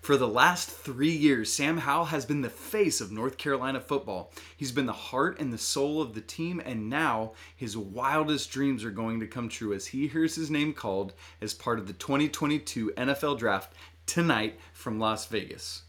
[0.00, 4.32] For the last three years, Sam Howell has been the face of North Carolina football.
[4.56, 8.82] He's been the heart and the soul of the team, and now his wildest dreams
[8.82, 11.92] are going to come true as he hears his name called as part of the
[11.92, 13.74] 2022 NFL Draft
[14.06, 15.82] tonight from Las Vegas.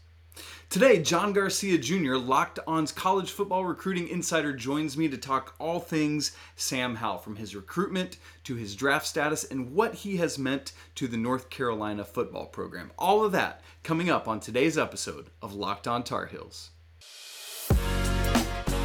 [0.70, 5.80] Today, John Garcia Jr., Locked On's college football recruiting insider, joins me to talk all
[5.80, 10.72] things Sam Howell, from his recruitment to his draft status and what he has meant
[10.94, 12.90] to the North Carolina football program.
[12.98, 16.70] All of that coming up on today's episode of Locked On Tar Heels.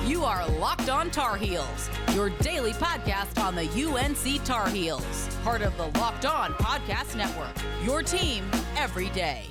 [0.05, 5.61] You are Locked On Tar Heels, your daily podcast on the UNC Tar Heels, part
[5.61, 7.55] of the Locked On Podcast Network.
[7.85, 9.45] Your team every day.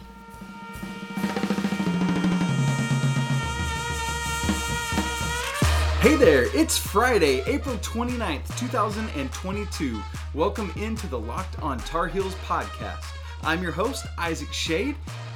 [6.06, 10.00] Hey there, it's Friday, April 29th, 2022.
[10.34, 13.04] Welcome into the Locked On Tar Heels podcast.
[13.42, 14.94] I'm your host, Isaac Schade,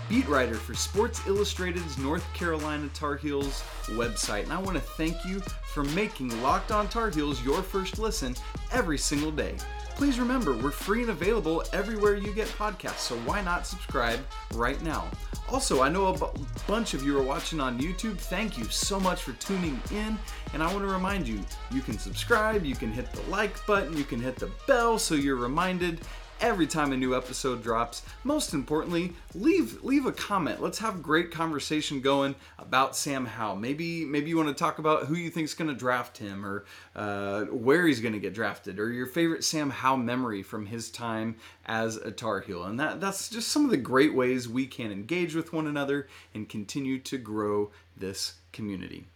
[0.09, 4.45] beat writer for Sports Illustrated's North Carolina Tar Heels website.
[4.45, 5.41] And I want to thank you
[5.73, 8.37] for making Locked On Tar Heels your first listen
[8.71, 9.57] every single day.
[9.97, 14.21] Please remember, we're free and available everywhere you get podcasts, so why not subscribe
[14.55, 15.09] right now?
[15.51, 18.17] Also, I know a b- bunch of you are watching on YouTube.
[18.17, 20.17] Thank you so much for tuning in.
[20.55, 21.41] And I want to remind you
[21.73, 25.17] you can subscribe, you can hit the like button, you can hit the bell so
[25.17, 26.01] you're reminded
[26.41, 28.03] every time a new episode drops.
[28.25, 30.63] Most importantly, leave leave a comment.
[30.63, 33.57] Let's have great conversation going about Sam Howell.
[33.57, 36.45] Maybe maybe you want to talk about who you think is going to draft him,
[36.45, 36.65] or
[36.97, 40.91] uh, where he's going to get drafted, or your favorite Sam Howell memory from his
[40.91, 42.65] time as a Tar Heel.
[42.65, 46.09] And that that's just some of the great ways we can engage with one another
[46.35, 49.07] and continue to grow this community.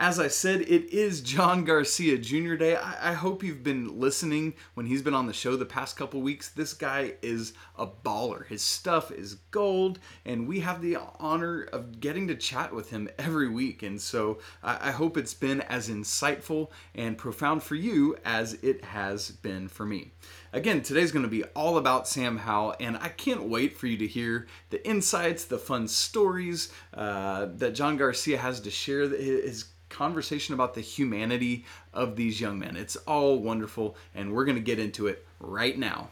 [0.00, 2.54] As I said, it is John Garcia Jr.
[2.54, 2.74] Day.
[2.74, 6.22] I, I, hope you've been listening when he's been on the show the past couple
[6.22, 6.48] weeks.
[6.48, 8.46] This guy is a baller.
[8.46, 13.10] His stuff is gold, and we have the honor of getting to chat with him
[13.18, 13.82] every week.
[13.82, 18.82] And so I, I hope it's been as insightful and profound for you as it
[18.86, 20.12] has been for me.
[20.52, 23.96] Again, today's going to be all about Sam Howell, and I can't wait for you
[23.98, 29.08] to hear the insights, the fun stories uh, that John Garcia has to share.
[29.08, 32.76] His conversation about the humanity of these young men.
[32.76, 36.10] It's all wonderful, and we're going to get into it right now.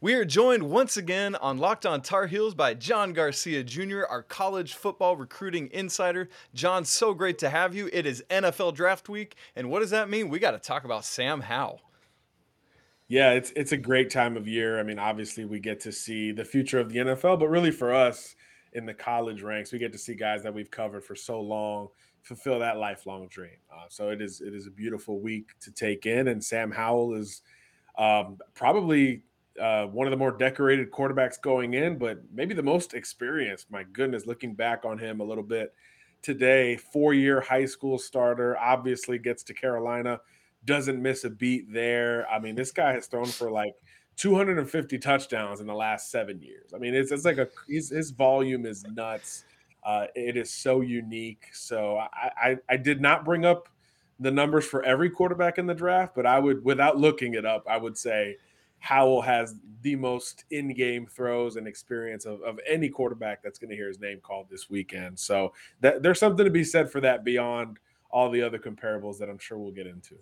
[0.00, 4.22] We are joined once again on Locked On Tar Heels by John Garcia Jr., our
[4.22, 6.28] college football recruiting insider.
[6.54, 7.90] John, so great to have you.
[7.92, 10.28] It is NFL draft week, and what does that mean?
[10.28, 11.80] We got to talk about Sam Howell.
[13.08, 14.78] Yeah, it's it's a great time of year.
[14.78, 17.92] I mean, obviously we get to see the future of the NFL, but really for
[17.92, 18.36] us,
[18.74, 19.72] in the college ranks.
[19.72, 21.88] We get to see guys that we've covered for so long
[22.22, 23.56] fulfill that lifelong dream.
[23.72, 27.14] Uh, so it is it is a beautiful week to take in, and Sam Howell
[27.14, 27.42] is
[27.98, 29.22] um, probably
[29.60, 33.70] uh, one of the more decorated quarterbacks going in, but maybe the most experienced.
[33.70, 35.74] My goodness, looking back on him a little bit
[36.22, 40.20] today, four year high school starter, obviously gets to Carolina,
[40.64, 42.28] doesn't miss a beat there.
[42.30, 43.74] I mean, this guy has thrown for like
[44.16, 46.72] 250 touchdowns in the last seven years.
[46.74, 49.44] I mean, it's it's like a his, his volume is nuts.
[49.84, 51.46] Uh, it is so unique.
[51.52, 53.68] So I, I I did not bring up
[54.20, 57.64] the numbers for every quarterback in the draft, but I would, without looking it up,
[57.68, 58.36] I would say
[58.78, 63.76] Howell has the most in-game throws and experience of, of any quarterback that's going to
[63.76, 65.18] hear his name called this weekend.
[65.18, 67.78] So that, there's something to be said for that beyond
[68.10, 70.16] all the other comparables that I'm sure we'll get into.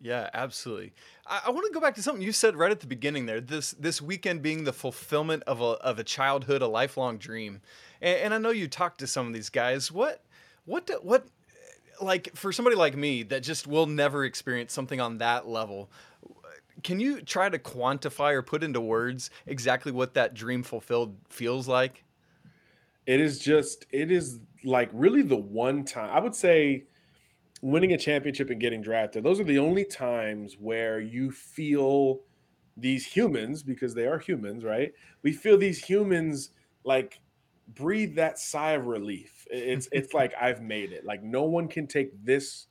[0.00, 0.94] Yeah, absolutely.
[1.26, 3.40] I, I want to go back to something you said right at the beginning there.
[3.40, 7.60] This this weekend being the fulfillment of a of a childhood, a lifelong dream.
[8.00, 9.92] And, and I know you talked to some of these guys.
[9.92, 10.24] What
[10.64, 11.26] what do, what
[12.00, 15.90] like for somebody like me that just will never experience something on that level.
[16.82, 21.68] Can you try to quantify or put into words exactly what that dream fulfilled feels
[21.68, 22.04] like?
[23.06, 26.86] It is just it is like really the one time I would say
[27.62, 32.20] winning a championship and getting drafted, those are the only times where you feel
[32.76, 34.92] these humans, because they are humans, right?
[35.22, 36.52] We feel these humans
[36.84, 37.20] like
[37.68, 39.46] breathe that sigh of relief.
[39.50, 41.04] It's it's like I've made it.
[41.04, 42.66] Like no one can take this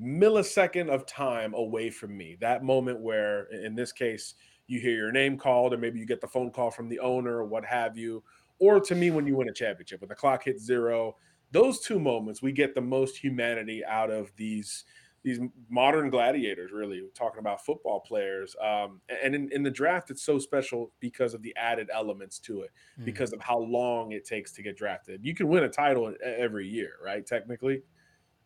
[0.00, 2.36] millisecond of time away from me.
[2.40, 4.34] That moment where in this case
[4.66, 7.38] you hear your name called or maybe you get the phone call from the owner
[7.38, 8.22] or what have you.
[8.58, 11.16] Or to me when you win a championship when the clock hits zero
[11.52, 14.84] those two moments we get the most humanity out of these
[15.22, 15.38] these
[15.68, 20.38] modern gladiators really talking about football players um, and in, in, the draft it's so
[20.38, 23.04] special because of the added elements to it mm.
[23.04, 26.66] because of how long it takes to get drafted you can win a title every
[26.66, 27.82] year right technically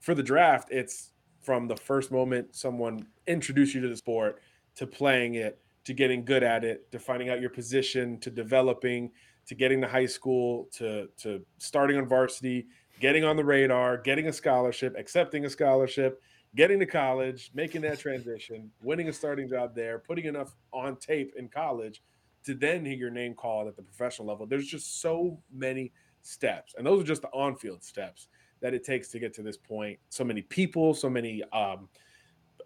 [0.01, 1.13] for the draft it's
[1.45, 4.41] from the first moment someone introduced you to the sport
[4.77, 9.11] to playing it to getting good at it, to finding out your position, to developing,
[9.47, 12.67] to getting to high school, to to starting on varsity,
[13.01, 16.23] getting on the radar, getting a scholarship, accepting a scholarship,
[16.57, 21.35] getting to college, making that transition, winning a starting job there, putting enough on tape
[21.37, 22.03] in college
[22.45, 24.47] to then hear your name called at the professional level.
[24.47, 25.93] There's just so many
[26.23, 28.29] steps, and those are just the on-field steps
[28.65, 29.99] that it takes to get to this point.
[30.09, 31.87] So many people, so many um,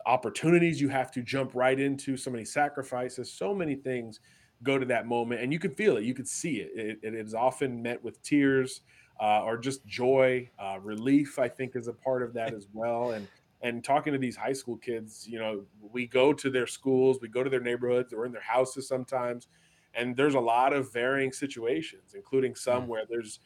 [0.06, 4.20] opportunities you have to jump right into, so many sacrifices, so many things
[4.62, 6.70] go to that moment, and you can feel it, you can see it.
[6.76, 8.82] It, it is often met with tears
[9.20, 11.36] uh, or just joy, uh, relief.
[11.36, 13.26] I think is a part of that as well, and
[13.62, 17.26] and talking to these high school kids, you know, we go to their schools, we
[17.26, 19.48] go to their neighborhoods, or in their houses sometimes,
[19.94, 22.86] and there's a lot of varying situations, including some mm.
[22.86, 23.40] where there's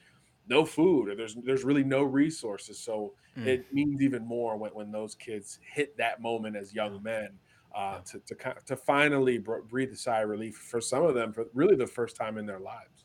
[0.48, 2.78] no food or there's there's really no resources.
[2.78, 3.46] So mm.
[3.46, 7.38] it means even more when, when those kids hit that moment as young men
[7.74, 11.46] uh, to, to to finally breathe a sigh of relief for some of them for
[11.54, 13.04] really the first time in their lives.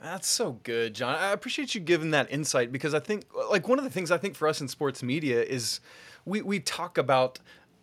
[0.00, 1.14] That's so good, John.
[1.14, 4.18] I appreciate you giving that insight because I think, like, one of the things I
[4.18, 5.80] think for us in sports media is
[6.26, 7.38] we we talk about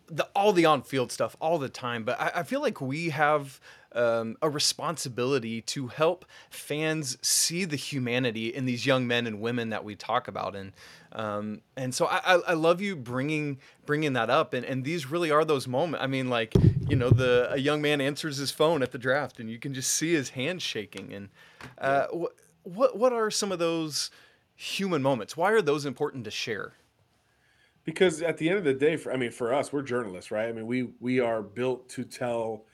[0.06, 3.10] the all the on field stuff all the time, but I, I feel like we
[3.10, 3.60] have
[3.94, 9.70] um, a responsibility to help fans see the humanity in these young men and women
[9.70, 10.72] that we talk about, and
[11.12, 15.30] um, and so I, I love you bringing bringing that up, and, and these really
[15.30, 16.02] are those moments.
[16.02, 16.54] I mean, like
[16.88, 19.74] you know, the a young man answers his phone at the draft, and you can
[19.74, 21.12] just see his hand shaking.
[21.12, 21.28] And
[21.78, 24.10] uh, what what what are some of those
[24.54, 25.36] human moments?
[25.36, 26.72] Why are those important to share?
[27.84, 30.48] Because at the end of the day, for I mean, for us, we're journalists, right?
[30.48, 32.64] I mean, we we are built to tell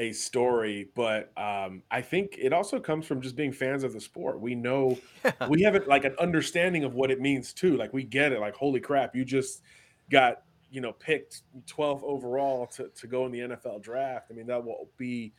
[0.00, 4.00] a story, but um, I think it also comes from just being fans of the
[4.00, 4.40] sport.
[4.40, 4.98] We know
[5.48, 7.76] we have it like an understanding of what it means too.
[7.76, 8.40] Like we get it.
[8.40, 9.62] Like holy crap, you just
[10.10, 14.28] got you know picked 12th overall to to go in the NFL draft.
[14.30, 15.34] I mean that will be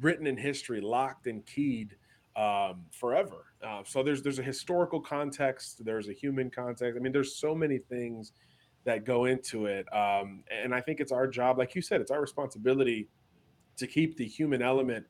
[0.00, 1.94] written in history, locked and keyed
[2.34, 3.44] um, forever.
[3.64, 6.98] Uh, so there's there's a historical context, there's a human context.
[6.98, 8.32] I mean, there's so many things
[8.82, 12.10] that go into it, um, and I think it's our job, like you said, it's
[12.10, 13.08] our responsibility
[13.76, 15.06] to keep the human element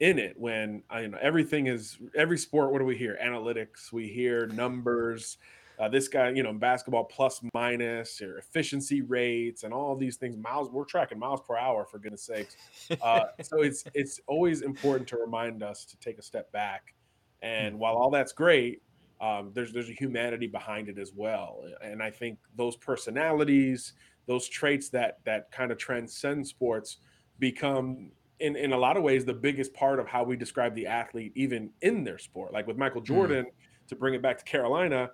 [0.00, 3.18] in it when you know everything is every sport what do we hear?
[3.22, 5.38] Analytics we hear numbers
[5.78, 10.36] uh, this guy you know basketball plus minus or efficiency rates and all these things
[10.36, 12.56] miles we're tracking miles per hour for goodness sakes.
[13.02, 16.94] Uh, so it's it's always important to remind us to take a step back.
[17.42, 17.80] And hmm.
[17.80, 18.82] while all that's great
[19.20, 21.62] um, there's there's a humanity behind it as well.
[21.82, 23.94] And i think those personalities
[24.26, 26.98] those traits that that kind of transcend sports
[27.38, 28.10] become
[28.40, 31.32] in in a lot of ways the biggest part of how we describe the athlete
[31.34, 33.06] even in their sport like with michael hmm.
[33.06, 33.88] jordan mm.
[33.88, 35.10] to bring it back to carolina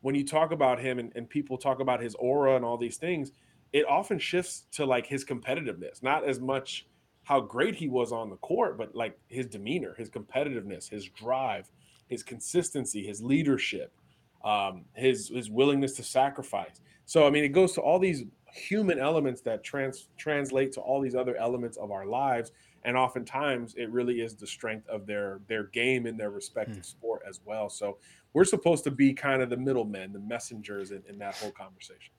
[0.00, 2.96] when you talk about him and, and people talk about his aura and all these
[2.96, 3.32] things
[3.72, 6.86] it often shifts to like his competitiveness not as much
[7.24, 11.70] how great he was on the court but like his demeanor his competitiveness his drive
[12.08, 13.92] his consistency his leadership
[14.44, 18.98] um, his his willingness to sacrifice so i mean it goes to all these human
[18.98, 22.52] elements that trans translate to all these other elements of our lives.
[22.84, 26.86] And oftentimes it really is the strength of their their game in their respective mm.
[26.86, 27.68] sport as well.
[27.68, 27.98] So
[28.32, 32.12] we're supposed to be kind of the middlemen the messengers in, in that whole conversation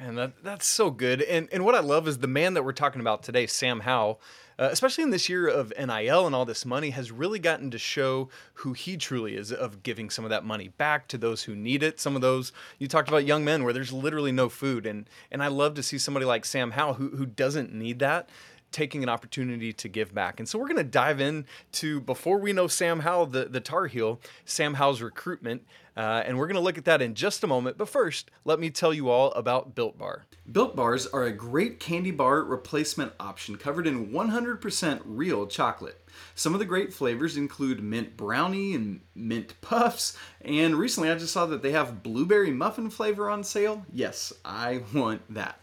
[0.00, 1.22] Man, that, that's so good.
[1.22, 4.20] And and what I love is the man that we're talking about today, Sam Howell,
[4.58, 7.78] uh, especially in this year of NIL and all this money, has really gotten to
[7.78, 11.54] show who he truly is of giving some of that money back to those who
[11.54, 12.00] need it.
[12.00, 15.42] Some of those you talked about young men where there's literally no food, and and
[15.42, 18.28] I love to see somebody like Sam Howell who who doesn't need that
[18.72, 20.40] taking an opportunity to give back.
[20.40, 23.60] And so we're going to dive in to before we know Sam Howell, the, the
[23.60, 25.62] Tar Heel, Sam Howell's recruitment.
[25.96, 27.76] Uh, and we're going to look at that in just a moment.
[27.76, 30.24] But first, let me tell you all about Built Bar.
[30.50, 36.00] Built Bars are a great candy bar replacement option covered in 100% real chocolate.
[36.34, 41.32] Some of the great flavors include mint brownie and mint puffs, and recently I just
[41.32, 43.84] saw that they have blueberry muffin flavor on sale.
[43.92, 45.61] Yes, I want that.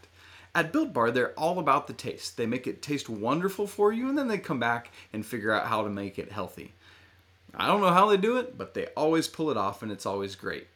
[0.54, 2.36] At Built Bar, they're all about the taste.
[2.36, 5.68] They make it taste wonderful for you, and then they come back and figure out
[5.68, 6.74] how to make it healthy.
[7.54, 10.06] I don't know how they do it, but they always pull it off, and it's
[10.06, 10.66] always great.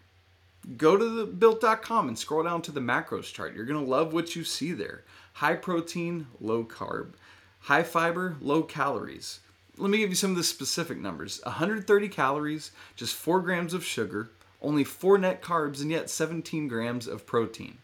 [0.76, 3.54] Go to the built.com and scroll down to the macros chart.
[3.54, 5.02] You're going to love what you see there.
[5.34, 7.14] High protein, low carb,
[7.60, 9.40] high fiber, low calories.
[9.76, 13.84] Let me give you some of the specific numbers 130 calories, just 4 grams of
[13.84, 14.30] sugar,
[14.62, 17.78] only 4 net carbs, and yet 17 grams of protein.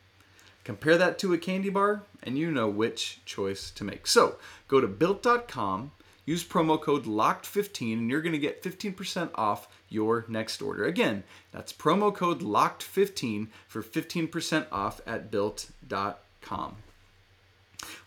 [0.64, 4.06] Compare that to a candy bar, and you know which choice to make.
[4.06, 4.36] So
[4.68, 5.92] go to built.com,
[6.26, 10.84] use promo code LOCKED15, and you're going to get 15% off your next order.
[10.84, 16.76] Again, that's promo code LOCKED15 for 15% off at built.com.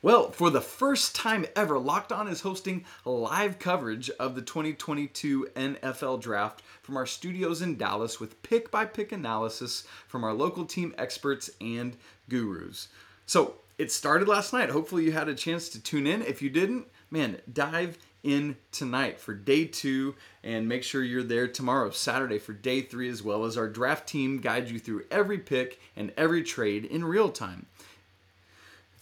[0.02, 5.48] Well, for the first time ever, Locked On is hosting live coverage of the 2022
[5.56, 10.66] NFL Draft from our studios in Dallas with pick by pick analysis from our local
[10.66, 11.96] team experts and
[12.30, 12.90] gurus.
[13.26, 14.70] So it started last night.
[14.70, 16.22] Hopefully, you had a chance to tune in.
[16.22, 21.48] If you didn't, man, dive in tonight for day two and make sure you're there
[21.48, 25.38] tomorrow, Saturday, for day three, as well as our draft team guides you through every
[25.38, 27.66] pick and every trade in real time.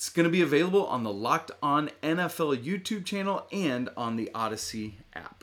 [0.01, 4.31] It's going to be available on the Locked On NFL YouTube channel and on the
[4.33, 5.40] Odyssey app.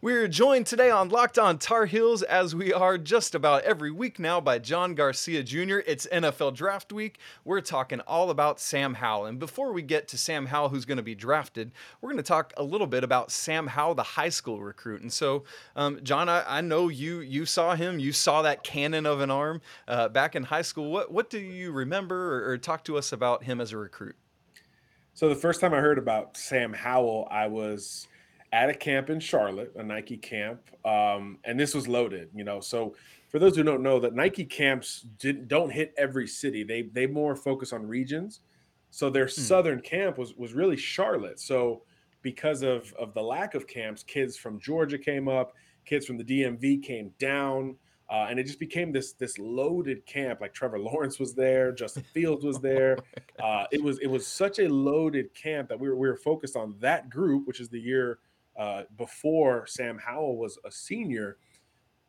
[0.00, 4.18] We're joined today on Locked On Tar Heels, as we are just about every week
[4.18, 5.78] now, by John Garcia Jr.
[5.86, 7.18] It's NFL Draft Week.
[7.44, 9.26] We're talking all about Sam Howell.
[9.26, 12.22] And before we get to Sam Howell, who's going to be drafted, we're going to
[12.22, 15.02] talk a little bit about Sam Howell, the high school recruit.
[15.02, 15.44] And so,
[15.76, 17.98] um, John, I, I, know you you saw him.
[17.98, 20.90] You saw that cannon of an arm uh, back in high school.
[20.90, 24.16] What what do you remember, or, or talk to us about him as a recruit?
[25.14, 28.08] So the first time I heard about Sam Howell, I was
[28.52, 32.28] at a camp in Charlotte, a Nike camp, um, and this was loaded.
[32.34, 32.94] You know, so
[33.28, 36.62] for those who don't know, that Nike camps didn't, don't hit every city.
[36.62, 38.40] They they more focus on regions.
[38.90, 39.40] So their hmm.
[39.40, 41.40] southern camp was was really Charlotte.
[41.40, 41.82] So
[42.20, 45.54] because of of the lack of camps, kids from Georgia came up,
[45.86, 47.76] kids from the DMV came down.
[48.10, 50.42] Uh, and it just became this this loaded camp.
[50.42, 52.98] Like Trevor Lawrence was there, Justin Fields was there.
[53.40, 56.18] Oh uh, it was it was such a loaded camp that we were we were
[56.18, 58.18] focused on that group, which is the year
[58.56, 61.38] uh, before Sam Howell was a senior.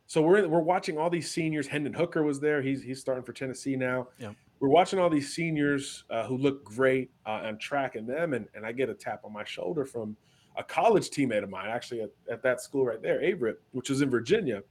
[0.08, 1.68] So we're we're watching all these seniors.
[1.68, 2.62] Hendon Hooker was there.
[2.62, 4.10] He's he's starting for Tennessee now.
[4.18, 4.34] Yeah.
[4.60, 8.66] We're watching all these seniors uh, who look great uh, and tracking them, and, and
[8.66, 10.16] I get a tap on my shoulder from
[10.56, 14.02] a college teammate of mine, actually at, at that school right there, Averett, which is
[14.02, 14.62] in Virginia.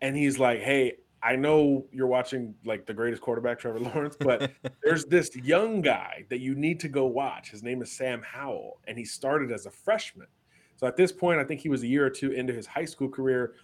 [0.00, 4.52] And he's like, "Hey, I know you're watching like the greatest quarterback, Trevor Lawrence, but
[4.84, 7.50] there's this young guy that you need to go watch.
[7.50, 10.28] His name is Sam Howell, and he started as a freshman.
[10.76, 12.84] So at this point, I think he was a year or two into his high
[12.84, 13.54] school career,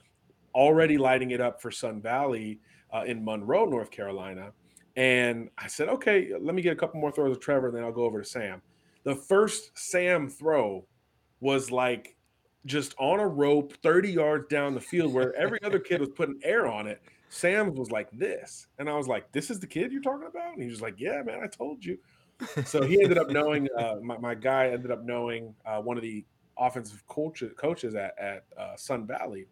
[0.55, 2.61] already lighting it up for Sun Valley
[2.93, 4.53] uh, in Monroe, North Carolina.
[4.97, 7.85] And I said, okay, let me get a couple more throws of Trevor, and then
[7.85, 8.61] I'll go over to Sam.
[9.05, 10.85] The first Sam throw
[11.41, 12.17] was like
[12.67, 16.39] just on a rope 30 yards down the field where every other kid was putting
[16.45, 17.03] air on it.
[17.29, 18.69] Sam's was like this.
[18.79, 20.53] And I was like, this is the kid you're talking about?
[20.53, 21.99] And he was like, yeah, man, I told you.
[22.65, 26.03] So he ended up knowing, uh, my, my, guy ended up knowing uh, one of
[26.03, 26.25] the
[26.59, 29.47] offensive coach, coaches at, at uh, Sun Valley.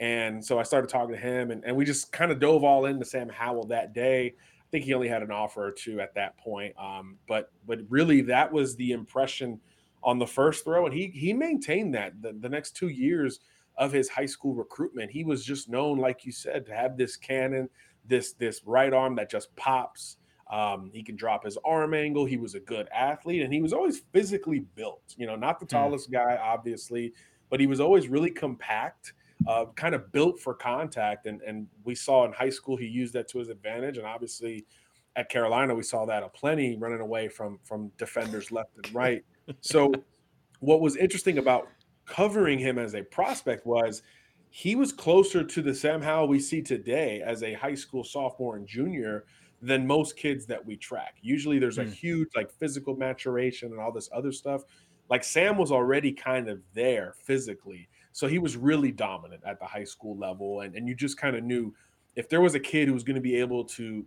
[0.00, 2.86] And so I started talking to him, and, and we just kind of dove all
[2.86, 4.34] into Sam Howell that day.
[4.36, 6.74] I think he only had an offer or two at that point.
[6.78, 9.60] Um, but but really, that was the impression
[10.02, 13.40] on the first throw, and he he maintained that the, the next two years
[13.76, 15.10] of his high school recruitment.
[15.10, 17.68] He was just known, like you said, to have this cannon,
[18.06, 20.16] this this right arm that just pops.
[20.50, 22.24] Um, he can drop his arm angle.
[22.24, 25.66] He was a good athlete and he was always physically built, you know, not the
[25.66, 25.76] hmm.
[25.76, 27.12] tallest guy, obviously,
[27.50, 29.14] but he was always really compact,
[29.46, 31.26] uh, kind of built for contact.
[31.26, 33.96] And, and we saw in high school he used that to his advantage.
[33.96, 34.66] And obviously
[35.16, 39.24] at Carolina, we saw that a plenty running away from, from defenders left and right.
[39.60, 39.92] So,
[40.60, 41.68] what was interesting about
[42.06, 44.02] covering him as a prospect was
[44.50, 48.56] he was closer to the Sam Howell we see today as a high school sophomore
[48.56, 49.24] and junior
[49.64, 51.16] than most kids that we track.
[51.22, 51.92] Usually there's a mm.
[51.92, 54.62] huge like physical maturation and all this other stuff.
[55.08, 57.88] Like Sam was already kind of there physically.
[58.12, 60.60] So he was really dominant at the high school level.
[60.60, 61.74] And, and you just kind of knew
[62.14, 64.04] if there was a kid who was going to be able to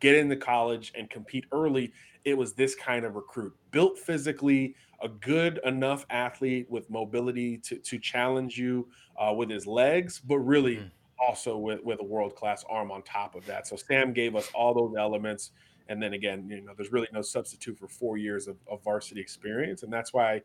[0.00, 1.92] get into college and compete early,
[2.24, 3.54] it was this kind of recruit.
[3.70, 9.66] Built physically, a good enough athlete with mobility to, to challenge you uh, with his
[9.66, 13.66] legs, but really mm also with with a world class arm on top of that.
[13.66, 15.52] So Sam gave us all those elements,
[15.88, 19.20] and then again, you know, there's really no substitute for four years of, of varsity
[19.20, 20.42] experience, and that's why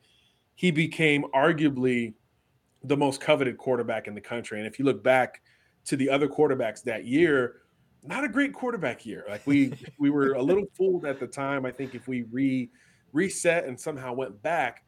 [0.56, 2.14] he became arguably
[2.84, 4.60] the most coveted quarterback in the country.
[4.60, 5.42] And if you look back
[5.86, 7.62] to the other quarterbacks that year,
[8.04, 9.26] not a great quarterback year.
[9.30, 11.66] Like we we were a little fooled at the time.
[11.66, 12.70] I think if we re
[13.14, 14.84] reset and somehow went back,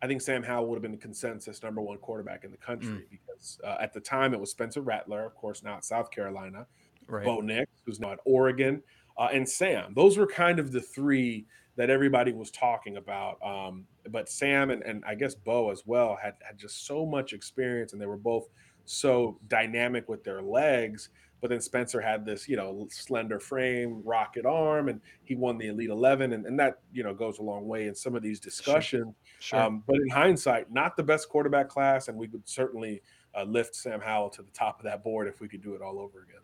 [0.00, 2.90] I think Sam Howell would have been the consensus number one quarterback in the country
[2.90, 3.10] mm.
[3.10, 6.66] because uh, at the time it was Spencer Rattler, of course, now at South Carolina,
[7.06, 7.24] right.
[7.24, 8.82] Bo Nix, who's now at Oregon,
[9.16, 9.92] uh, and Sam.
[9.94, 13.38] Those were kind of the three that everybody was talking about.
[13.42, 17.32] Um, but Sam and, and I guess Bo as well had, had just so much
[17.32, 18.48] experience, and they were both
[18.84, 21.10] so dynamic with their legs
[21.40, 25.68] but then Spencer had this, you know, slender frame, rocket arm, and he won the
[25.68, 26.32] Elite 11.
[26.32, 29.14] And, and that, you know, goes a long way in some of these discussions.
[29.38, 29.60] Sure.
[29.60, 29.60] Sure.
[29.60, 32.08] Um, but in hindsight, not the best quarterback class.
[32.08, 33.02] And we would certainly
[33.36, 35.82] uh, lift Sam Howell to the top of that board if we could do it
[35.82, 36.42] all over again.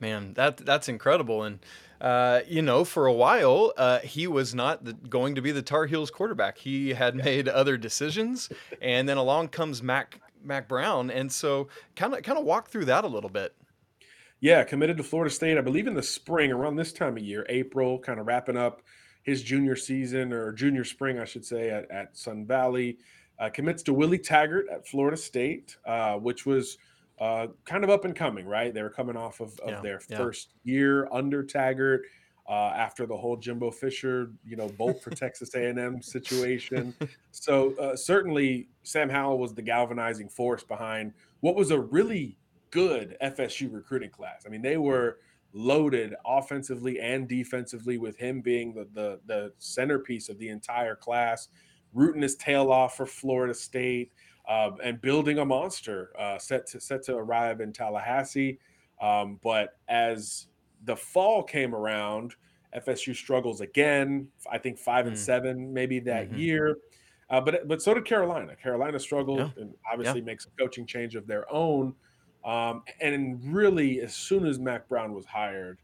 [0.00, 1.42] Man, that that's incredible.
[1.42, 1.58] And
[2.02, 5.62] uh, you know, for a while, uh, he was not the, going to be the
[5.62, 6.58] Tar Heels quarterback.
[6.58, 8.50] He had made other decisions,
[8.82, 12.84] and then along comes Mac Mack Brown, and so kind of kind of walk through
[12.84, 13.54] that a little bit.
[14.40, 17.46] Yeah, committed to Florida State, I believe in the spring, around this time of year,
[17.48, 18.82] April, kind of wrapping up
[19.22, 22.98] his junior season or junior spring, I should say, at, at Sun Valley.
[23.38, 26.78] Uh, commits to Willie Taggart at Florida State, uh, which was
[27.18, 28.72] uh, kind of up and coming, right?
[28.72, 30.16] They were coming off of, of yeah, their yeah.
[30.16, 32.02] first year under Taggart
[32.48, 36.94] uh, after the whole Jimbo Fisher, you know, bolt for Texas A&M situation.
[37.30, 42.38] So uh, certainly Sam Howell was the galvanizing force behind what was a really
[42.70, 44.44] good FSU recruiting class.
[44.46, 45.18] I mean, they were
[45.52, 51.48] loaded offensively and defensively with him being the the, the centerpiece of the entire class,
[51.92, 54.12] rooting his tail off for Florida State.
[54.48, 58.60] Uh, and building a monster uh, set to set to arrive in Tallahassee.
[59.00, 60.46] Um, but as
[60.84, 62.36] the fall came around,
[62.76, 64.28] FSU struggles again.
[64.50, 65.18] I think five and mm.
[65.18, 66.38] seven maybe that mm-hmm.
[66.38, 66.76] year.
[67.28, 68.54] Uh, but but so did Carolina.
[68.54, 69.50] Carolina struggled yeah.
[69.56, 70.26] and obviously yeah.
[70.26, 71.94] makes a coaching change of their own.
[72.46, 75.80] Um, and really, as soon as Mack Brown was hired,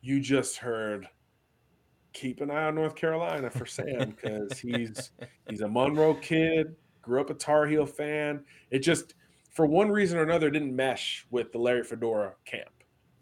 [0.00, 1.08] you just heard
[2.12, 5.10] keep an eye on North Carolina for Sam because he's
[5.50, 8.44] he's a Monroe kid, grew up a Tar Heel fan.
[8.70, 9.14] It just
[9.50, 12.70] for one reason or another didn't mesh with the Larry Fedora camp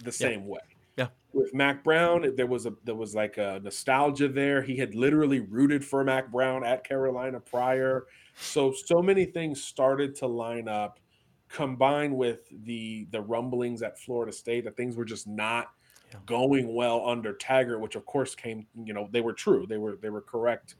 [0.05, 0.47] the same yeah.
[0.47, 0.61] way.
[0.99, 1.07] Yeah.
[1.33, 4.61] With Mack Brown, there was a there was like a nostalgia there.
[4.61, 8.05] He had literally rooted for Mack Brown at Carolina prior.
[8.37, 11.01] So so many things started to line up
[11.49, 15.73] combined with the the rumblings at Florida State that things were just not
[16.13, 16.19] yeah.
[16.27, 19.67] going well under Taggart, which of course came, you know, they were true.
[19.67, 20.77] They were they were correct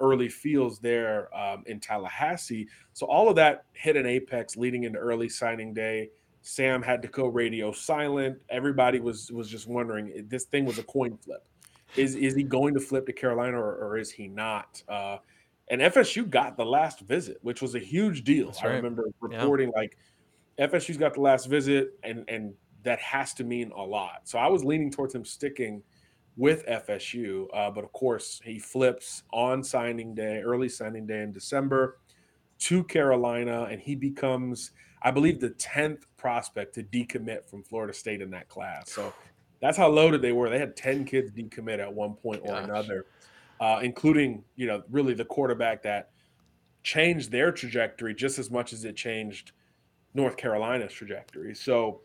[0.00, 2.68] early feels there um, in Tallahassee.
[2.92, 6.10] So all of that hit an apex leading into early signing day.
[6.42, 8.38] Sam had to go radio silent.
[8.50, 11.44] Everybody was was just wondering this thing was a coin flip.
[11.96, 14.82] Is is he going to flip to Carolina or, or is he not?
[14.88, 15.18] Uh,
[15.68, 18.54] and FSU got the last visit, which was a huge deal.
[18.62, 19.80] I remember reporting yeah.
[19.80, 19.98] like
[20.58, 24.20] FSU's got the last visit, and and that has to mean a lot.
[24.24, 25.82] So I was leaning towards him sticking
[26.36, 31.32] with FSU, uh, but of course he flips on signing day, early signing day in
[31.32, 31.98] December,
[32.58, 34.70] to Carolina, and he becomes,
[35.02, 38.90] I believe, the tenth prospect to decommit from Florida State in that class.
[38.90, 39.12] So
[39.60, 40.48] that's how loaded they were.
[40.48, 43.06] They had ten kids decommit at one point or another,
[43.60, 46.10] uh, including you know really the quarterback that
[46.82, 49.52] changed their trajectory just as much as it changed
[50.14, 51.54] North Carolina's trajectory.
[51.54, 52.00] So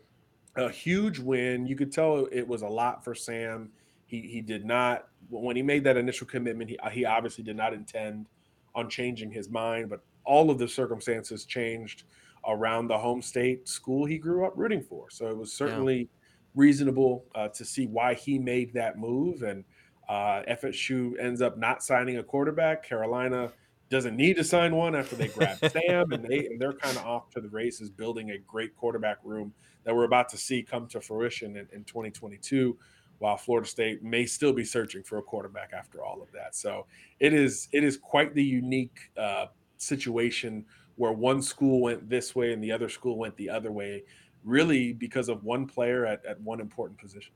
[0.56, 1.66] a huge win.
[1.66, 3.70] You could tell it was a lot for Sam.
[4.06, 6.70] He he did not when he made that initial commitment.
[6.70, 8.26] He he obviously did not intend
[8.74, 12.04] on changing his mind, but all of the circumstances changed
[12.46, 15.08] around the home state school he grew up rooting for.
[15.10, 16.06] So it was certainly yeah.
[16.54, 19.42] reasonable uh, to see why he made that move.
[19.42, 19.64] And
[20.08, 22.86] uh, FSU ends up not signing a quarterback.
[22.86, 23.52] Carolina
[23.88, 27.04] doesn't need to sign one after they grab Sam, and they and they're kind of
[27.04, 29.52] off to the races, building a great quarterback room
[29.84, 32.76] that we're about to see come to fruition in, in 2022.
[33.18, 36.86] While Florida State may still be searching for a quarterback after all of that, so
[37.20, 40.64] it is it is quite the unique uh, situation
[40.96, 44.02] where one school went this way and the other school went the other way,
[44.42, 47.32] really because of one player at, at one important position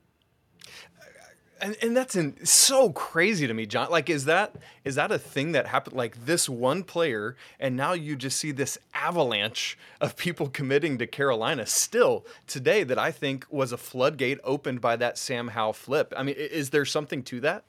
[1.61, 5.19] and, and that's in, so crazy to me john like is that is that a
[5.19, 10.15] thing that happened like this one player and now you just see this avalanche of
[10.15, 15.17] people committing to carolina still today that i think was a floodgate opened by that
[15.17, 16.13] sam howell flip?
[16.15, 17.63] I mean is there something to that?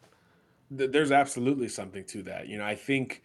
[0.71, 3.23] There's absolutely something to that you know i think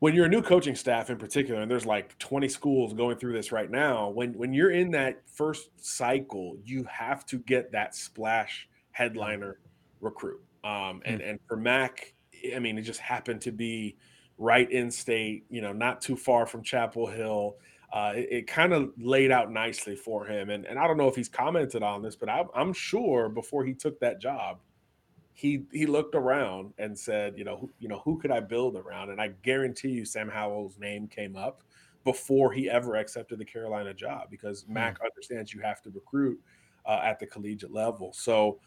[0.00, 3.32] when you're a new coaching staff in particular and there's like 20 schools going through
[3.32, 7.94] this right now when when you're in that first cycle you have to get that
[7.94, 8.67] splash
[8.98, 9.58] headliner
[10.00, 10.40] recruit.
[10.64, 11.30] Um, and mm.
[11.30, 12.14] and for Mack,
[12.54, 13.96] I mean, it just happened to be
[14.38, 17.56] right in state, you know, not too far from Chapel Hill.
[17.92, 20.50] Uh, it, it kind of laid out nicely for him.
[20.50, 23.64] And, and I don't know if he's commented on this, but I, I'm sure before
[23.64, 24.58] he took that job,
[25.32, 28.76] he he looked around and said, you know, who, you know, who could I build
[28.76, 29.10] around?
[29.10, 31.62] And I guarantee you, Sam Howell's name came up
[32.04, 34.70] before he ever accepted the Carolina job because mm.
[34.70, 36.40] Mack understands you have to recruit
[36.84, 38.12] uh, at the collegiate level.
[38.12, 38.58] So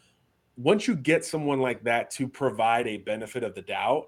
[0.56, 4.06] once you get someone like that to provide a benefit of the doubt,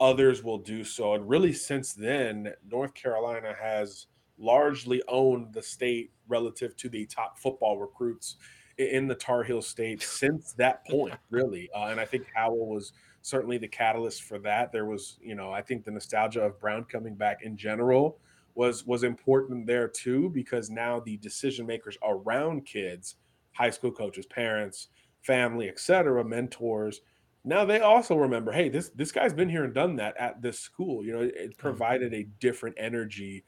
[0.00, 1.14] others will do so.
[1.14, 7.38] And really, since then, North Carolina has largely owned the state relative to the top
[7.38, 8.36] football recruits
[8.78, 11.70] in the Tar Heel state since that point, really.
[11.74, 14.72] Uh, and I think Howell was certainly the catalyst for that.
[14.72, 18.18] There was, you know, I think the nostalgia of Brown coming back in general
[18.56, 23.16] was was important there too because now the decision makers around kids
[23.54, 24.88] high school coaches, parents,
[25.24, 27.00] family, etc., mentors.
[27.44, 30.58] Now they also remember, hey, this this guy's been here and done that at this
[30.58, 31.04] school.
[31.04, 33.44] You know, it, it provided a different energy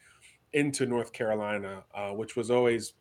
[0.53, 2.95] into North Carolina, uh, which was always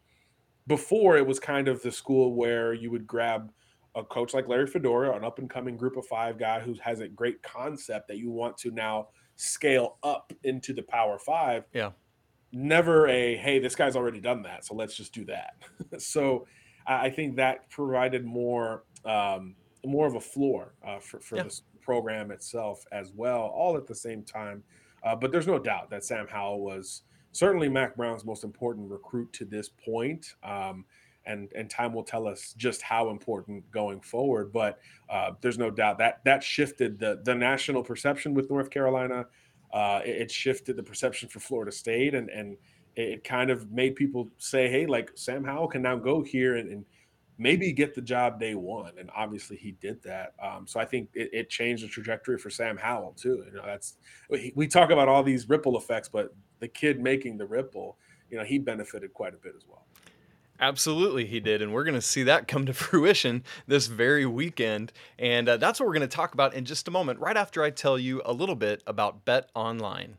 [0.68, 3.52] before it was kind of the school where you would grab
[3.96, 7.00] a coach like Larry Fedora, an up and coming group of five guy who has
[7.00, 9.08] a great concept that you want to now
[9.38, 11.64] scale up into the power five.
[11.74, 11.92] Yeah.
[12.52, 14.66] Never a, hey, this guy's already done that.
[14.66, 15.54] So let's just do that.
[16.02, 16.46] so
[16.88, 21.44] I think that provided more, um, more of a floor uh, for, for yeah.
[21.44, 24.64] this program itself as well, all at the same time.
[25.04, 29.32] Uh, but there's no doubt that Sam Howell was certainly Mack Brown's most important recruit
[29.34, 30.36] to this point.
[30.44, 30.86] Um,
[31.28, 34.52] and and time will tell us just how important going forward.
[34.54, 39.26] But uh, there's no doubt that that shifted the the national perception with North Carolina.
[39.74, 42.58] Uh, it, it, shifted the perception for Florida State, and and
[42.96, 46.70] it kind of made people say, "Hey, like Sam Howell can now go here and,
[46.70, 46.86] and
[47.38, 50.34] maybe get the job day one." And obviously, he did that.
[50.42, 53.44] Um, so I think it, it, changed the trajectory for Sam Howell too.
[53.46, 53.98] You know, that's
[54.30, 57.98] we, talk about all these ripple effects, but the kid making the ripple,
[58.30, 59.86] you know, he benefited quite a bit as well.
[60.60, 61.62] Absolutely, he did.
[61.62, 64.94] And we're going to see that come to fruition this very weekend.
[65.20, 67.62] And uh, that's what we're going to talk about in just a moment, right after
[67.64, 70.18] I tell you a little bit about Bet Online.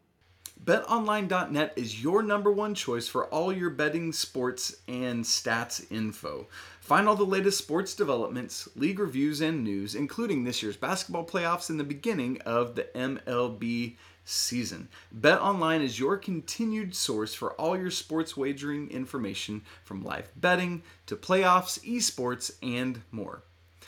[0.64, 6.48] BetOnline.net is your number one choice for all your betting, sports, and stats info.
[6.80, 11.70] Find all the latest sports developments, league reviews, and news, including this year's basketball playoffs
[11.70, 14.88] and the beginning of the MLB season.
[15.16, 21.16] BetOnline is your continued source for all your sports wagering information from live betting to
[21.16, 23.42] playoffs, esports, and more.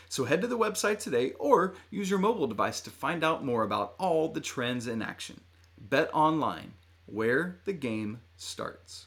[0.09, 3.65] So head to the website today or use your mobile device to find out more
[3.65, 5.41] about all the trends in action.
[5.81, 6.73] Bet Online,
[7.07, 9.07] where the game starts.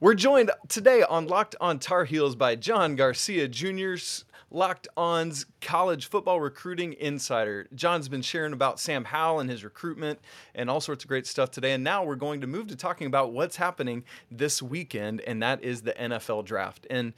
[0.00, 6.06] We're joined today on Locked on Tar Heels by John Garcia Jr.'s Locked On's college
[6.08, 7.68] football recruiting insider.
[7.74, 10.20] John's been sharing about Sam Howell and his recruitment
[10.54, 11.72] and all sorts of great stuff today.
[11.72, 15.62] And now we're going to move to talking about what's happening this weekend, and that
[15.62, 16.86] is the NFL draft.
[16.88, 17.12] And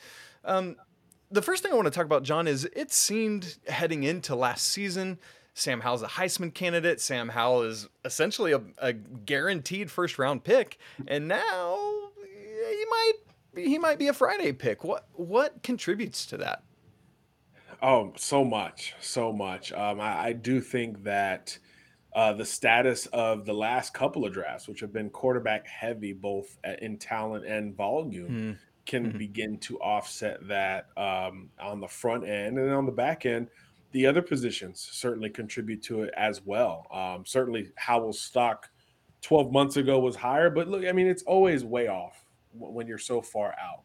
[0.45, 0.77] um,
[1.31, 4.67] the first thing I want to talk about, John, is it seemed heading into last
[4.67, 5.19] season.
[5.61, 7.01] Sam Howell's a Heisman candidate.
[7.01, 10.79] Sam Howell is essentially a, a guaranteed first round pick.
[11.07, 11.79] And now
[12.17, 13.13] he might
[13.57, 14.85] he might be a Friday pick.
[14.85, 16.63] What what contributes to that?
[17.83, 19.73] Oh, so much, so much.
[19.73, 21.59] Um, I, I do think that
[22.15, 26.59] uh, the status of the last couple of drafts, which have been quarterback heavy, both
[26.81, 28.59] in talent and volume, mm.
[28.85, 29.19] can mm-hmm.
[29.19, 33.49] begin to offset that um, on the front end and on the back end.
[33.93, 36.87] The other positions certainly contribute to it as well.
[36.93, 38.71] Um, certainly, Howell's stock
[39.23, 42.99] 12 months ago was higher, but look, I mean, it's always way off when you're
[42.99, 43.83] so far out.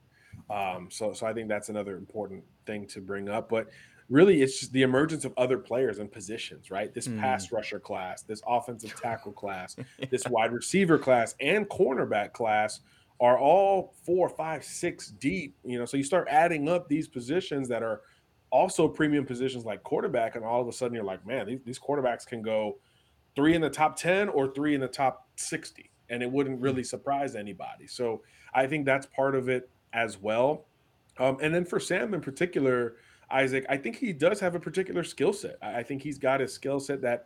[0.49, 3.49] Um, so, so I think that's another important thing to bring up.
[3.49, 3.67] But
[4.09, 6.93] really, it's just the emergence of other players and positions, right?
[6.93, 7.19] This mm.
[7.19, 10.05] pass rusher class, this offensive tackle class, yeah.
[10.09, 12.81] this wide receiver class, and cornerback class
[13.19, 15.55] are all four, five, six deep.
[15.63, 18.01] You know, so you start adding up these positions that are
[18.55, 21.79] also premium positions like quarterback, and all of a sudden you're like, man, these, these
[21.79, 22.77] quarterbacks can go
[23.35, 26.83] three in the top 10 or three in the top 60 and it wouldn't really
[26.83, 26.85] mm.
[26.85, 28.21] surprise anybody so
[28.53, 30.65] i think that's part of it as well.
[31.17, 32.97] Um, and then for Sam in particular,
[33.31, 35.57] Isaac, I think he does have a particular skill set.
[35.61, 37.25] I think he's got a skill set that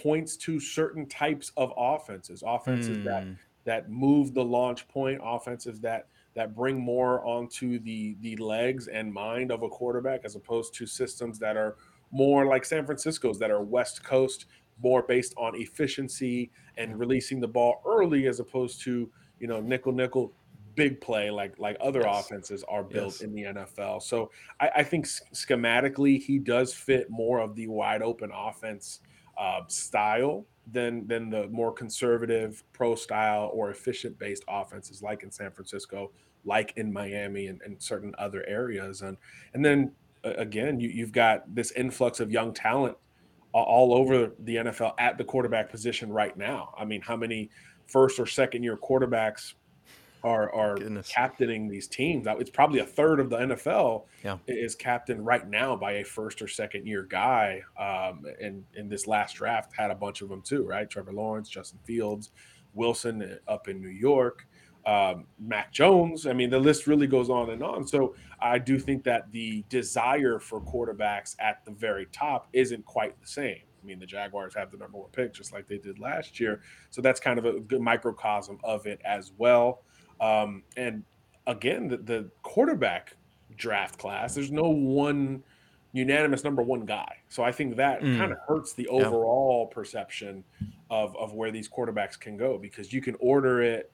[0.00, 3.04] points to certain types of offenses, offenses mm.
[3.04, 3.26] that
[3.64, 9.12] that move the launch point, offenses that that bring more onto the the legs and
[9.12, 11.76] mind of a quarterback, as opposed to systems that are
[12.12, 14.46] more like San Francisco's that are West Coast,
[14.80, 19.92] more based on efficiency and releasing the ball early, as opposed to you know nickel
[19.92, 20.32] nickel
[20.76, 22.26] big play like like other yes.
[22.26, 23.20] offenses are built yes.
[23.22, 24.02] in the NFL.
[24.02, 29.00] So I, I, think schematically he does fit more of the wide open offense
[29.38, 35.30] uh, style than than the more conservative pro style or efficient based offenses like in
[35.30, 36.10] San Francisco,
[36.44, 39.02] like in Miami and, and certain other areas.
[39.02, 39.16] And
[39.54, 39.92] and then
[40.24, 42.96] again, you, you've got this influx of young talent
[43.52, 46.74] all over the NFL at the quarterback position right now.
[46.78, 47.50] I mean, how many
[47.86, 49.54] first or second year quarterbacks
[50.26, 51.08] are are Goodness.
[51.08, 52.26] captaining these teams.
[52.28, 54.38] It's probably a third of the NFL yeah.
[54.48, 57.62] is captained right now by a first or second year guy.
[57.78, 60.90] Um, and in this last draft, had a bunch of them too, right?
[60.90, 62.30] Trevor Lawrence, Justin Fields,
[62.74, 64.48] Wilson uh, up in New York,
[64.84, 66.26] um, Mac Jones.
[66.26, 67.86] I mean, the list really goes on and on.
[67.86, 73.18] So I do think that the desire for quarterbacks at the very top isn't quite
[73.20, 73.60] the same.
[73.80, 76.62] I mean, the Jaguars have the number one pick just like they did last year.
[76.90, 79.84] So that's kind of a good microcosm of it as well.
[80.20, 81.04] Um, and
[81.46, 83.16] again, the, the quarterback
[83.56, 84.34] draft class.
[84.34, 85.42] There's no one
[85.92, 87.16] unanimous number one guy.
[87.28, 88.18] So I think that mm.
[88.18, 89.74] kind of hurts the overall yeah.
[89.74, 90.44] perception
[90.90, 93.90] of of where these quarterbacks can go because you can order it,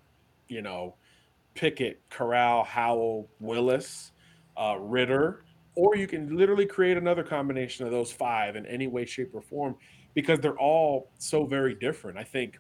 [0.49, 0.97] you know,
[1.55, 4.13] Pickett, Corral, Howell, Willis,
[4.57, 9.05] uh, Ridder, or you can literally create another combination of those five in any way,
[9.05, 9.77] shape, or form
[10.15, 12.19] because they're all so very different.
[12.19, 12.59] I think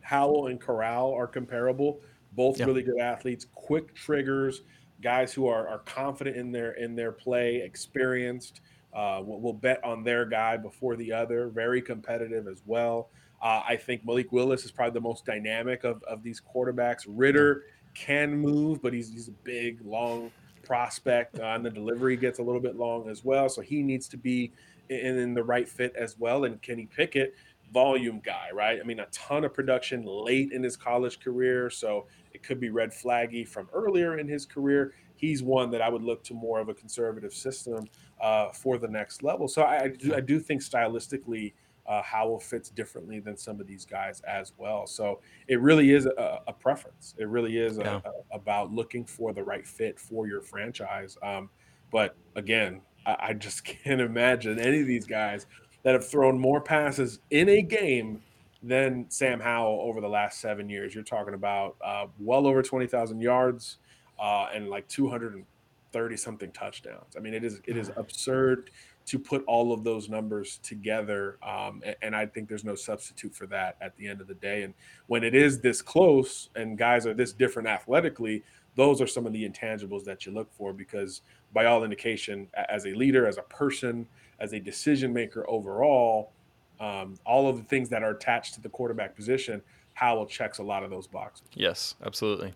[0.00, 2.00] Howell and Corral are comparable,
[2.38, 4.62] both really good athletes, quick triggers,
[5.02, 8.60] guys who are, are confident in their in their play, experienced.
[8.94, 11.48] Uh, will we'll bet on their guy before the other.
[11.48, 13.10] Very competitive as well.
[13.42, 17.04] Uh, I think Malik Willis is probably the most dynamic of, of these quarterbacks.
[17.08, 20.30] Ridder can move, but he's he's a big, long
[20.62, 23.48] prospect, uh, and the delivery gets a little bit long as well.
[23.48, 24.52] So he needs to be
[24.88, 26.44] in, in the right fit as well.
[26.44, 27.34] And Kenny Pickett,
[27.72, 28.78] volume guy, right?
[28.80, 32.06] I mean, a ton of production late in his college career, so
[32.38, 34.94] it could be red flaggy from earlier in his career.
[35.16, 37.88] He's one that I would look to more of a conservative system
[38.20, 39.48] uh, for the next level.
[39.48, 41.54] So I, I, do, I do think stylistically
[41.86, 44.86] uh, Howell fits differently than some of these guys as well.
[44.86, 47.14] So it really is a, a preference.
[47.18, 51.18] It really is a, a, about looking for the right fit for your franchise.
[51.22, 51.50] Um,
[51.90, 55.46] but again, I, I just can't imagine any of these guys
[55.82, 58.22] that have thrown more passes in a game
[58.62, 60.94] than Sam Howell over the last seven years.
[60.94, 63.78] You're talking about uh, well over 20,000 yards
[64.18, 67.16] uh, and like 230 something touchdowns.
[67.16, 68.70] I mean, it is it is absurd
[69.06, 71.38] to put all of those numbers together.
[71.42, 74.34] Um, and, and, I think there's no substitute for that at the end of the
[74.34, 74.64] day.
[74.64, 74.74] And
[75.06, 78.44] when it is this close and guys are this different athletically,
[78.74, 81.22] those are some of the intangibles that you look for because,
[81.54, 84.06] by all indication, as a leader, as a person,
[84.40, 86.32] as a decision maker overall,
[86.80, 89.62] um, all of the things that are attached to the quarterback position,
[89.94, 91.46] Howell checks a lot of those boxes.
[91.54, 92.54] Yes, absolutely.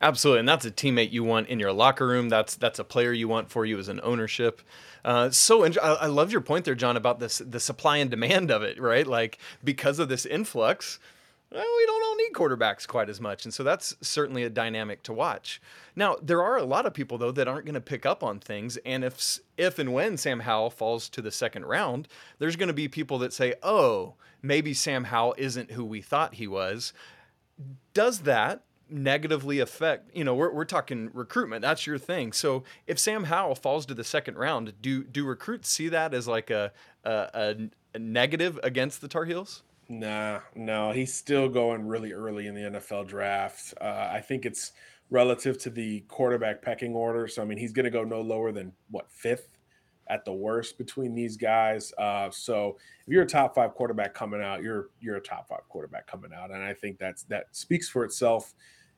[0.00, 2.28] Absolutely, and that's a teammate you want in your locker room.
[2.28, 4.60] That's that's a player you want for you as an ownership.
[5.04, 8.50] Uh, so I, I love your point there, John, about this the supply and demand
[8.50, 8.80] of it.
[8.80, 10.98] Right, like because of this influx,
[11.52, 15.02] well, we don't all need quarterbacks quite as much, and so that's certainly a dynamic
[15.04, 15.60] to watch.
[15.94, 18.38] Now, there are a lot of people though that aren't going to pick up on
[18.38, 22.68] things, and if if and when Sam Howell falls to the second round, there's going
[22.68, 26.92] to be people that say, "Oh, maybe Sam Howell isn't who we thought he was."
[27.92, 32.98] Does that negatively affect you know we're, we're talking recruitment that's your thing so if
[32.98, 36.70] sam howell falls to the second round do do recruits see that as like a
[37.04, 37.58] a,
[37.94, 39.62] a negative against the tar heels
[39.92, 44.72] nah no he's still going really early in the nfl draft uh, i think it's
[45.10, 48.52] relative to the quarterback pecking order so i mean he's going to go no lower
[48.52, 49.58] than what fifth
[50.08, 51.92] at the worst between these guys.
[51.96, 52.76] Uh, so
[53.06, 56.32] if you're a top five quarterback coming out, you're you're a top five quarterback coming
[56.34, 58.54] out, and I think that's that speaks for itself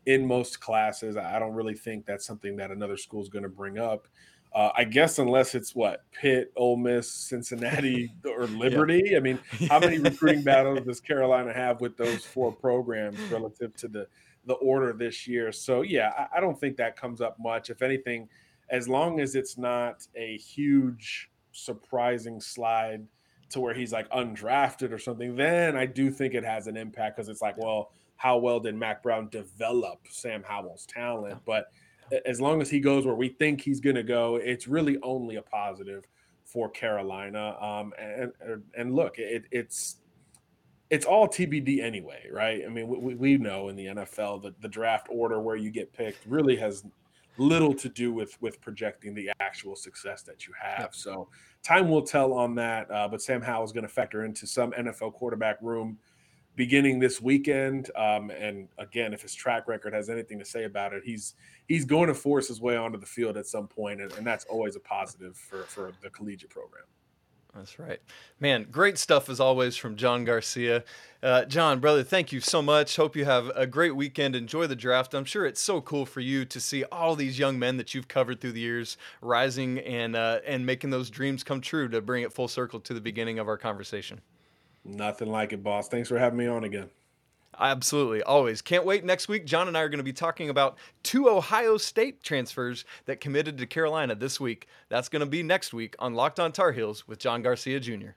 [0.07, 1.17] in most classes.
[1.17, 4.09] I don't really think that's something that another school is going to bring up.
[4.55, 9.03] Uh, I guess unless it's what Pitt, Ole Miss, Cincinnati, or Liberty.
[9.07, 9.17] Yeah.
[9.17, 13.89] I mean, how many recruiting battles does Carolina have with those four programs relative to
[13.89, 14.07] the
[14.47, 15.51] the order this year?
[15.51, 17.69] So yeah, I, I don't think that comes up much.
[17.69, 18.29] If anything,
[18.71, 23.05] as long as it's not a huge surprising slide
[23.51, 27.17] to where he's like undrafted or something, then I do think it has an impact
[27.17, 31.41] because it's like, well, how well did Mack Brown develop Sam Howell's talent?
[31.45, 31.67] But
[32.25, 35.37] as long as he goes where we think he's going to go, it's really only
[35.37, 36.07] a positive
[36.45, 37.57] for Carolina.
[37.61, 38.33] Um, and
[38.77, 39.97] and look, it, it's
[40.91, 42.63] it's all TBD anyway, right?
[42.65, 45.93] I mean, we, we know in the NFL that the draft order where you get
[45.93, 46.85] picked really has
[47.37, 50.91] little to do with with projecting the actual success that you have.
[50.93, 51.29] So
[51.63, 52.91] time will tell on that.
[52.91, 55.99] Uh, but Sam Howell is going to factor into some NFL quarterback room
[56.57, 57.91] beginning this weekend.
[57.97, 61.35] Um, and again, if his track record has anything to say about it, he's
[61.67, 64.45] he's going to force his way onto the field at some point, and, and that's
[64.47, 66.85] always a positive for for the collegiate program.
[67.55, 68.01] That's right.
[68.41, 70.83] Man, great stuff as always from John Garcia.
[71.23, 72.97] Uh, John, brother, thank you so much.
[72.97, 74.35] Hope you have a great weekend.
[74.35, 75.15] Enjoy the draft.
[75.15, 78.09] I'm sure it's so cool for you to see all these young men that you've
[78.09, 82.25] covered through the years rising and uh, and making those dreams come true to bring
[82.25, 84.21] it full circle to the beginning of our conversation.
[84.85, 85.89] Nothing like it, boss.
[85.89, 86.91] Thanks for having me on again.
[87.59, 88.23] Absolutely.
[88.23, 88.63] Always.
[88.63, 89.05] Can't wait.
[89.05, 92.85] Next week, John and I are going to be talking about two Ohio State transfers
[93.07, 94.67] that committed to Carolina this week.
[94.89, 98.11] That's going to be next week on Locked On Tar Heels with John Garcia Jr.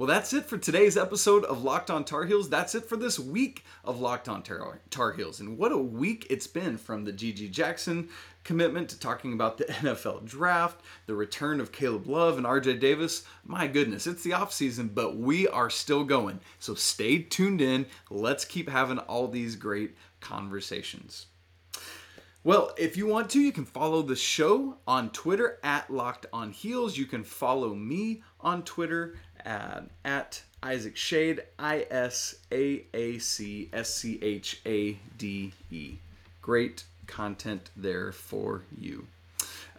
[0.00, 2.48] Well, that's it for today's episode of Locked On Tar Heels.
[2.48, 5.40] That's it for this week of Locked On Tar, Tar Heels.
[5.40, 8.08] And what a week it's been from the GG Jackson
[8.42, 13.24] commitment to talking about the NFL draft, the return of Caleb Love and RJ Davis.
[13.44, 16.40] My goodness, it's the offseason, but we are still going.
[16.60, 17.84] So stay tuned in.
[18.08, 21.26] Let's keep having all these great conversations.
[22.42, 26.52] Well, if you want to, you can follow the show on Twitter at Locked On
[26.52, 26.96] Heels.
[26.96, 33.68] You can follow me on Twitter at, at Isaac Schade, I S A A C
[33.72, 35.96] S C H A D E.
[36.42, 39.06] Great content there for you.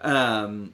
[0.01, 0.73] Um,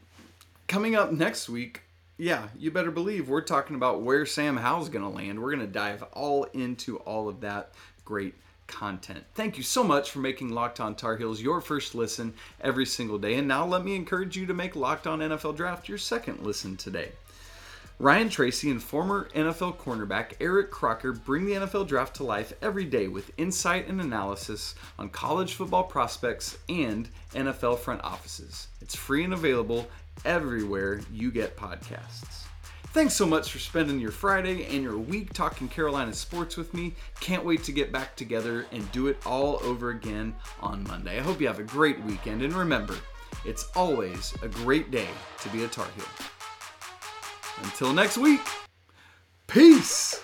[0.68, 1.82] coming up next week,
[2.18, 5.42] yeah, you better believe we're talking about where Sam Howell's going to land.
[5.42, 7.74] We're going to dive all into all of that
[8.06, 8.34] great
[8.68, 9.24] content.
[9.34, 13.18] Thank you so much for making Locked On Tar Heels your first listen every single
[13.18, 13.36] day.
[13.36, 16.76] And now let me encourage you to make Locked On NFL Draft your second listen
[16.76, 17.12] today.
[18.00, 22.86] Ryan Tracy and former NFL cornerback Eric Crocker bring the NFL draft to life every
[22.86, 28.68] day with insight and analysis on college football prospects and NFL front offices.
[28.82, 29.88] It's free and available
[30.26, 32.44] everywhere you get podcasts.
[32.94, 36.94] Thanks so much for spending your Friday and your week talking Carolina sports with me.
[37.20, 41.18] Can't wait to get back together and do it all over again on Monday.
[41.18, 42.96] I hope you have a great weekend and remember,
[43.44, 46.06] it's always a great day to be a Tar Heel.
[47.64, 48.42] Until next week,
[49.48, 50.22] peace.